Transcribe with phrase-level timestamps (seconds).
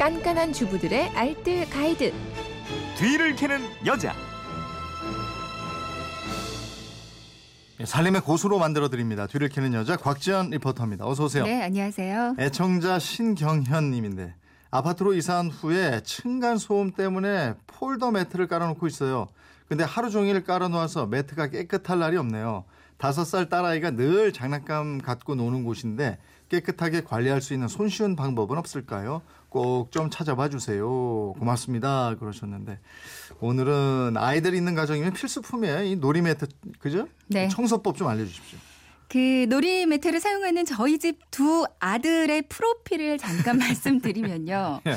[0.00, 2.10] 깐깐한 주부들의 알뜰 가이드.
[2.96, 4.14] 뒤를 캐는 여자.
[7.78, 9.26] 예, 살림의 고수로 만들어 드립니다.
[9.26, 11.06] 뒤를 캐는 여자 곽지연 리포터입니다.
[11.06, 11.44] 어서 오세요.
[11.44, 12.36] 네, 안녕하세요.
[12.38, 14.34] 애청자 신경현 님인데
[14.70, 19.28] 아파트로 이사한 후에 층간 소음 때문에 폴더 매트를 깔아놓고 있어요.
[19.68, 22.64] 근데 하루 종일 깔아놓아서 매트가 깨끗할 날이 없네요.
[23.00, 26.18] 다섯 살 딸아이가 늘 장난감 갖고 노는 곳인데
[26.50, 29.22] 깨끗하게 관리할 수 있는 손쉬운 방법은 없을까요?
[29.48, 31.32] 꼭 좀 찾아봐 주세요.
[31.38, 32.14] 고맙습니다.
[32.20, 32.78] 그러셨는데
[33.40, 35.82] 오늘은 아이들 있는 가정이면 필수품이에요.
[35.84, 36.46] 이 놀이 매트
[36.78, 37.08] 그죠?
[37.28, 37.48] 네.
[37.48, 38.58] 청소법 좀 알려 주십시오.
[39.08, 44.80] 그 놀이 매트를 사용하는 저희 집 두 아들의 프로필을 잠깐 말씀드리면요.
[44.86, 44.96] 예.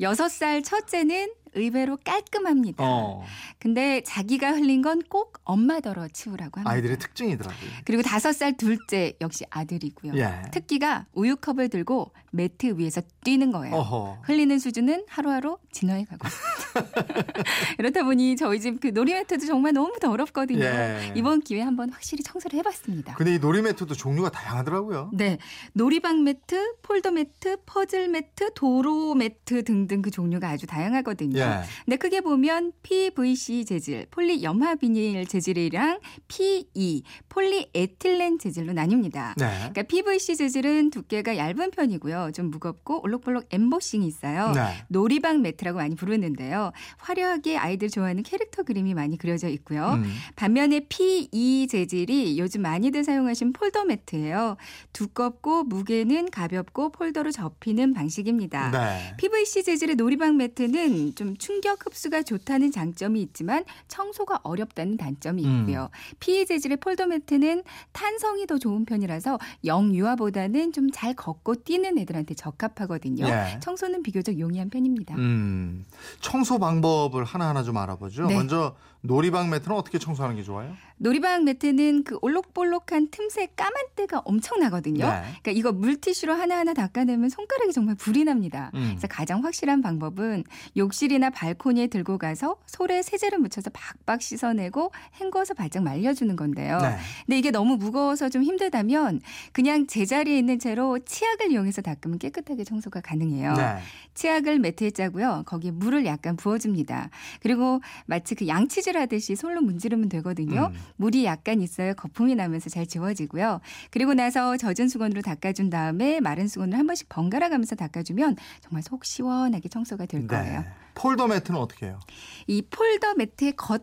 [0.00, 2.82] 여섯 살 첫째는 의외로 깔끔합니다.
[2.84, 3.22] 어,
[3.60, 6.70] 근데 자기가 흘린 건 꼭 엄마더러 치우라고 합니다.
[6.70, 7.70] 아이들의 특징이더라고요.
[7.84, 10.14] 그리고 다섯 살 둘째 역시 아들이고요.
[10.16, 10.42] 예.
[10.50, 13.76] 특기가 우유컵을 들고 매트 위에서 뛰는 거예요.
[13.76, 14.22] 어허.
[14.24, 16.53] 흘리는 수준은 하루하루 진화해 가고 있습니다.
[17.78, 20.64] 이렇다 보니 저희 집 그 놀이 매트도 정말 너무 더럽거든요.
[20.64, 21.12] 예.
[21.14, 23.14] 이번 기회에 한번 확실히 청소를 해봤습니다.
[23.14, 25.10] 근데 이 놀이 매트도 종류가 다양하더라고요.
[25.14, 25.38] 네.
[25.72, 31.38] 놀이방 매트, 폴더 매트, 퍼즐 매트, 도로 매트 등등 그 종류가 아주 다양하거든요.
[31.40, 31.60] 예.
[31.84, 39.34] 근데 크게 보면 PVC 재질, 폴리 염화 비닐 재질이랑 PE, 폴리에틸렌 재질로 나뉩니다.
[39.38, 39.46] 네.
[39.70, 42.32] 그러니까 PVC 재질은 두께가 얇은 편이고요.
[42.34, 44.52] 좀 무겁고 올록볼록 엠보싱이 있어요.
[44.52, 44.84] 네.
[44.88, 46.63] 놀이방 매트라고 많이 부르는데요.
[46.98, 49.94] 화려하게 아이들 좋아하는 캐릭터 그림이 많이 그려져 있고요.
[49.94, 50.10] 음.
[50.36, 54.56] 반면에 PE 재질이 요즘 많이들 사용하신 폴더 매트예요.
[54.92, 58.70] 두껍고 무게는 가볍고 폴더로 접히는 방식입니다.
[58.70, 59.14] 네.
[59.18, 65.60] PVC 재질의 놀이방 매트는 좀 충격 흡수가 좋다는 장점이 있지만 청소가 어렵다는 단점이 음.
[65.60, 65.90] 있고요.
[66.20, 73.26] PE 재질의 폴더 매트는 탄성이 더 좋은 편이라서 영유아보다는 좀 잘 걷고 뛰는 애들한테 적합하거든요.
[73.26, 73.58] 예.
[73.60, 75.16] 청소는 비교적 용이한 편입니다.
[75.16, 75.84] 음.
[76.20, 78.26] 청소 방법을 하나하나 좀 알아보죠.
[78.26, 78.34] 네.
[78.34, 78.74] 먼저
[79.04, 80.74] 놀이방 매트는 어떻게 청소하는 게 좋아요?
[80.96, 85.04] 놀이방 매트는 그 올록볼록한 틈새 까만 때가 엄청나거든요.
[85.04, 85.20] 네.
[85.42, 88.70] 그러니까 이거 물티슈로 하나하나 닦아내면 손가락이 정말 불이 납니다.
[88.74, 88.92] 음.
[88.92, 90.44] 그래서 가장 확실한 방법은
[90.76, 94.90] 욕실이나 발코니에 들고 가서 솔에 세제를 묻혀서 박박 씻어내고
[95.20, 96.78] 헹궈서 바짝 말려주는 건데요.
[96.78, 96.96] 네.
[97.26, 99.20] 근데 이게 너무 무거워서 좀 힘들다면
[99.52, 103.52] 그냥 제자리에 있는 채로 치약을 이용해서 닦으면 깨끗하게 청소가 가능해요.
[103.52, 103.78] 네.
[104.14, 105.42] 치약을 매트에 짜고요.
[105.44, 107.08] 거기에 물을 약간 부어줍니다.
[107.40, 110.70] 그리고 마치 그 양치질 하듯이 솔로 문지르면 되거든요.
[110.72, 110.80] 음.
[110.96, 113.60] 물이 약간 있어야 거품이 나면서 잘 지워지고요.
[113.90, 119.04] 그리고 나서 젖은 수건으로 닦아준 다음에 마른 수건을 한 번씩 번갈아 가면서 닦아주면 정말 속
[119.04, 120.60] 시원하게 청소가 될 거예요.
[120.60, 120.66] 네.
[120.94, 121.98] 폴더 매트는 어떻게 해요?
[122.46, 123.82] 이 폴더 매트의 겉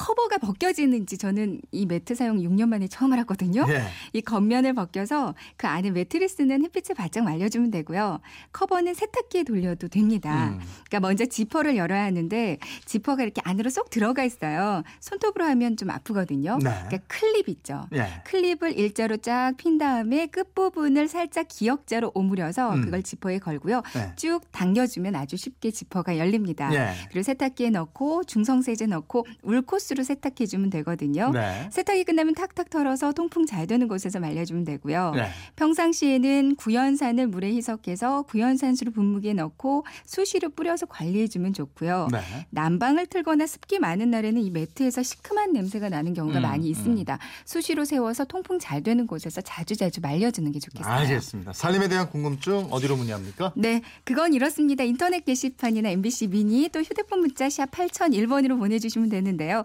[0.00, 3.66] 커버가 벗겨지는지 저는 이 매트 사용 6년 만에 처음 알았거든요.
[3.68, 3.82] 예.
[4.14, 8.20] 이 겉면을 벗겨서 그 안에 매트리스는 햇빛에 바짝 말려주면 되고요.
[8.50, 10.52] 커버는 세탁기에 돌려도 됩니다.
[10.52, 10.60] 음.
[10.88, 12.56] 그러니까 먼저 지퍼를 열어야 하는데
[12.86, 14.84] 지퍼가 이렇게 안으로 쏙 들어가 있어요.
[15.00, 16.56] 손톱으로 하면 좀 아프거든요.
[16.62, 16.70] 네.
[16.70, 17.82] 그러니까 클립 있죠.
[17.92, 18.22] 예.
[18.24, 22.84] 클립을 일자로 쫙 핀 다음에 끝부분을 살짝 기역자로 오므려서 음.
[22.86, 23.82] 그걸 지퍼에 걸고요.
[23.94, 24.12] 네.
[24.16, 26.72] 쭉 당겨주면 아주 쉽게 지퍼가 열립니다.
[26.72, 26.94] 예.
[27.10, 31.30] 그리고 세탁기에 넣고 중성세제 넣고 울코스 로 세탁해 주면 되거든요.
[31.30, 31.68] 네.
[31.72, 35.12] 세탁이 끝나면 탁탁 털어서 통풍 잘 되는 곳에서 말려주면 되고요.
[35.16, 35.30] 네.
[35.56, 42.08] 평상시에는 구연산을 물에 희석해서 구연산수로 분무기에 넣고 수시로 뿌려서 관리해 주면 좋고요.
[42.12, 42.20] 네.
[42.50, 47.18] 난방을 틀거나 습기 많은 날에는 이 매트에서 시큼한 냄새가 나는 경우가 음, 많이 있습니다.
[47.44, 50.92] 수시로 세워서 통풍 잘 되는 곳에서 자주자주 말려주는 게 좋겠어요.
[50.92, 51.52] 알겠습니다.
[51.52, 53.52] 살림에 대한 궁금증 어디로 문의합니까?
[53.56, 54.84] 네, 그건 이렇습니다.
[54.84, 59.64] 인터넷 게시판이나 MBC 미니 또 휴대폰 문자 샵 8001번으로 보내주시면 되는데요.